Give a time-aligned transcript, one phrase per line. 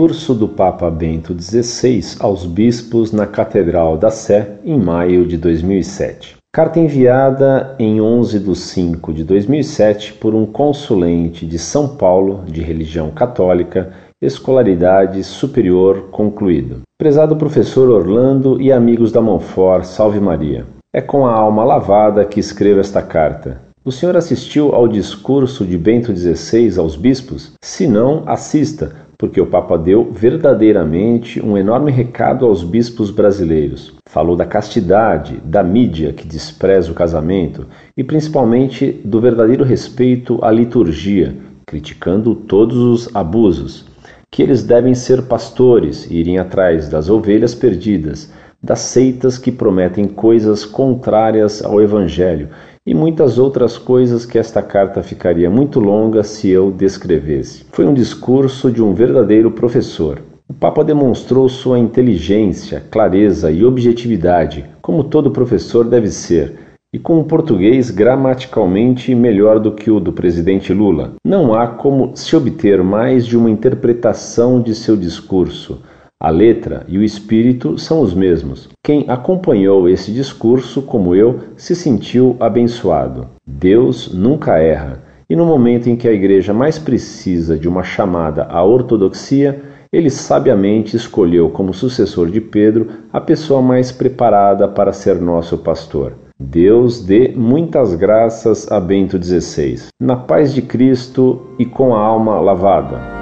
[0.00, 6.36] Discurso do Papa Bento XVI aos bispos na Catedral da Sé em maio de 2007.
[6.50, 12.62] Carta enviada em 11 de 5 de 2007 por um consulente de São Paulo de
[12.62, 16.80] religião católica, escolaridade superior concluído.
[16.98, 20.64] Prezado professor Orlando e amigos da Monfort, salve Maria.
[20.94, 23.60] É com a alma lavada que escrevo esta carta.
[23.84, 27.52] O senhor assistiu ao discurso de Bento XVI aos bispos?
[27.62, 33.92] Se não, assista, porque o Papa deu verdadeiramente um enorme recado aos bispos brasileiros.
[34.08, 40.50] Falou da castidade, da mídia que despreza o casamento e principalmente do verdadeiro respeito à
[40.50, 43.84] liturgia, criticando todos os abusos.
[44.30, 48.32] Que eles devem ser pastores e irem atrás das ovelhas perdidas,
[48.62, 52.48] das seitas que prometem coisas contrárias ao Evangelho
[52.90, 57.64] e muitas outras coisas que esta carta ficaria muito longa se eu descrevesse.
[57.70, 60.20] Foi um discurso de um verdadeiro professor.
[60.48, 66.58] O Papa demonstrou sua inteligência, clareza e objetividade, como todo professor deve ser,
[66.92, 71.12] e com um português gramaticalmente melhor do que o do presidente Lula.
[71.24, 75.80] Não há como se obter mais de uma interpretação de seu discurso
[76.22, 78.68] a letra e o espírito são os mesmos.
[78.84, 83.26] Quem acompanhou esse discurso, como eu, se sentiu abençoado.
[83.46, 88.44] Deus nunca erra, e no momento em que a igreja mais precisa de uma chamada
[88.44, 95.18] à ortodoxia, ele sabiamente escolheu como sucessor de Pedro a pessoa mais preparada para ser
[95.20, 96.12] nosso pastor.
[96.38, 102.40] Deus dê muitas graças a Bento XVI, na paz de Cristo e com a alma
[102.40, 103.19] lavada.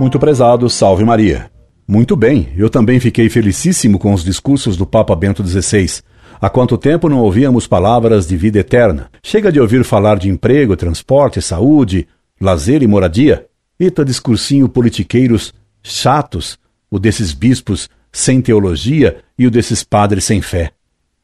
[0.00, 1.50] Muito prezado, salve Maria.
[1.86, 6.02] Muito bem, eu também fiquei felicíssimo com os discursos do Papa Bento XVI.
[6.40, 9.10] Há quanto tempo não ouvíamos palavras de vida eterna?
[9.22, 12.08] Chega de ouvir falar de emprego, transporte, saúde,
[12.40, 13.46] lazer e moradia?
[13.78, 16.58] Eita discursinho politiqueiros chatos,
[16.90, 20.72] o desses bispos sem teologia e o desses padres sem fé.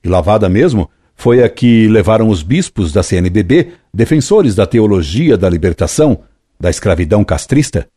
[0.05, 5.49] E lavada mesmo foi a que levaram os bispos da CNBB, defensores da teologia da
[5.49, 6.21] libertação,
[6.61, 7.89] da escravidão castrista,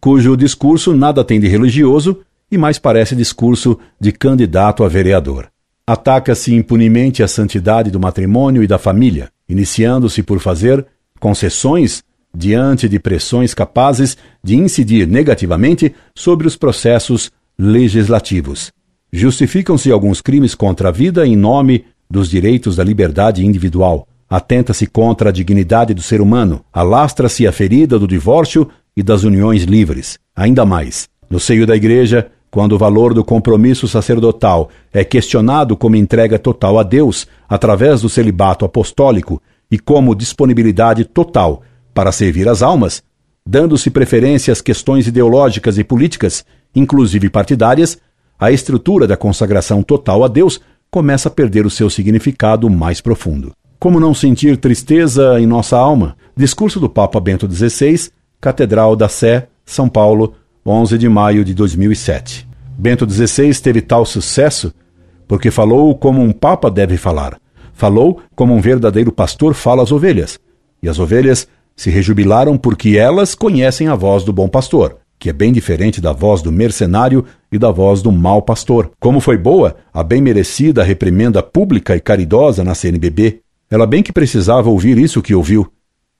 [0.00, 2.20] cujo discurso nada tem de religioso
[2.50, 5.48] e mais parece discurso de candidato a vereador.
[5.86, 10.84] Ataca-se impunemente a santidade do matrimônio e da família, iniciando-se por fazer
[11.20, 12.02] concessões
[12.34, 18.70] diante de pressões capazes de incidir negativamente sobre os processos legislativos.
[19.12, 24.06] Justificam-se alguns crimes contra a vida em nome dos direitos da liberdade individual.
[24.28, 29.64] Atenta-se contra a dignidade do ser humano, alastra-se a ferida do divórcio e das uniões
[29.64, 30.18] livres.
[30.34, 35.96] Ainda mais, no seio da Igreja, quando o valor do compromisso sacerdotal é questionado como
[35.96, 41.62] entrega total a Deus através do celibato apostólico e como disponibilidade total
[41.92, 43.02] para servir as almas,
[43.46, 47.98] dando-se preferência às questões ideológicas e políticas, inclusive partidárias,
[48.38, 53.52] a estrutura da consagração total a Deus começa a perder o seu significado mais profundo.
[53.78, 56.16] Como não sentir tristeza em nossa alma?
[56.34, 58.10] Discurso do Papa Bento XVI
[58.40, 62.46] Catedral da Sé, São Paulo, 11 de maio de 2007.
[62.78, 64.72] Bento XVI teve tal sucesso
[65.26, 67.38] porque falou como um papa deve falar.
[67.72, 70.38] Falou como um verdadeiro pastor fala às ovelhas.
[70.82, 75.32] E as ovelhas se rejubilaram porque elas conhecem a voz do bom pastor, que é
[75.32, 78.90] bem diferente da voz do mercenário e da voz do mau pastor.
[79.00, 83.40] Como foi boa a bem merecida reprimenda pública e caridosa na CNBB.
[83.70, 85.70] Ela bem que precisava ouvir isso que ouviu.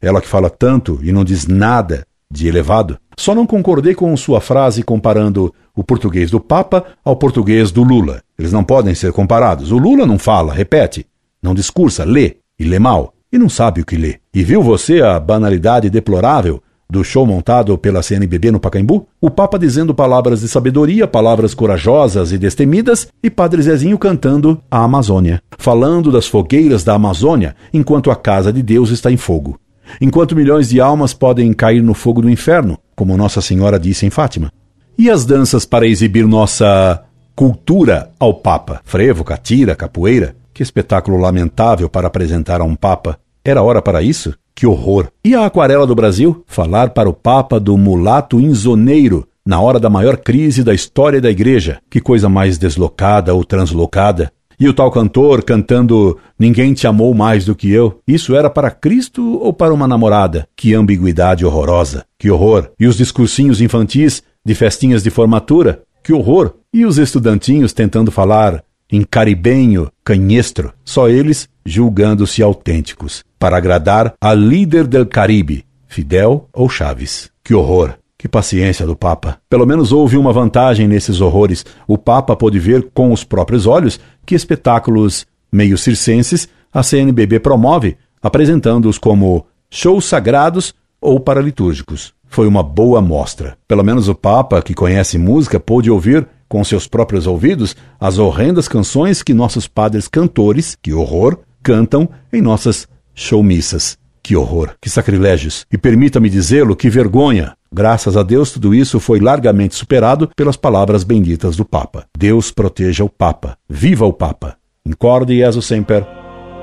[0.06, 2.96] Ela que fala tanto e não diz nada de elevado.
[3.18, 8.22] Só não concordei com sua frase comparando o português do Papa ao português do Lula.
[8.38, 9.72] Eles não podem ser comparados.
[9.72, 11.04] O Lula não fala, repete,
[11.42, 14.18] não discursa, lê e lê mal e não sabe o que lê.
[14.32, 19.08] E viu você a banalidade deplorável do show montado pela CNBB no Pacaembu?
[19.20, 24.84] O Papa dizendo palavras de sabedoria, palavras corajosas e destemidas, e Padre Zezinho cantando a
[24.84, 29.58] Amazônia, falando das fogueiras da Amazônia, enquanto a casa de Deus está em fogo
[30.00, 34.10] enquanto milhões de almas podem cair no fogo do inferno, como Nossa Senhora disse em
[34.10, 34.52] Fátima.
[34.98, 37.02] E as danças para exibir nossa
[37.34, 38.80] cultura ao Papa?
[38.84, 40.34] Frevo, catira, capoeira?
[40.54, 43.18] Que espetáculo lamentável para apresentar a um Papa.
[43.44, 44.34] Era hora para isso?
[44.54, 45.08] Que horror!
[45.22, 46.42] E a aquarela do Brasil?
[46.46, 51.30] Falar para o Papa do mulato insoneiro na hora da maior crise da história da
[51.30, 51.78] Igreja.
[51.90, 54.32] Que coisa mais deslocada ou translocada.
[54.58, 58.00] E o tal cantor cantando Ninguém te amou mais do que eu.
[58.06, 60.46] Isso era para Cristo ou para uma namorada?
[60.54, 62.04] Que ambiguidade horrorosa.
[62.18, 62.70] Que horror.
[62.78, 65.82] E os discursinhos infantis de festinhas de formatura?
[66.04, 66.54] Que horror.
[66.72, 68.62] E os estudantinhos tentando falar
[68.92, 76.68] em caribenho, canhestro, só eles julgando-se autênticos, para agradar a líder del Caribe, Fidel ou
[76.68, 77.30] Chaves.
[77.42, 77.98] Que horror!
[78.26, 79.38] Que paciência do Papa.
[79.48, 81.64] Pelo menos houve uma vantagem nesses horrores.
[81.86, 87.96] O Papa pôde ver com os próprios olhos que espetáculos meio circenses a CNBB promove,
[88.20, 92.12] apresentando-os como shows sagrados ou paralitúrgicos.
[92.26, 93.56] Foi uma boa mostra.
[93.68, 98.66] Pelo menos o Papa, que conhece música, pôde ouvir com seus próprios ouvidos as horrendas
[98.66, 103.96] canções que nossos padres cantores, que horror, cantam em nossas showmissas.
[104.26, 105.64] Que horror, que sacrilégios.
[105.72, 107.52] E permita-me dizê-lo, que vergonha.
[107.72, 112.06] Graças a Deus, tudo isso foi largamente superado pelas palavras benditas do Papa.
[112.18, 113.56] Deus proteja o Papa.
[113.70, 114.56] Viva o Papa.
[114.84, 116.04] Incorde Jesus Semper,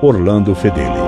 [0.01, 1.02] Orlando Fedeli.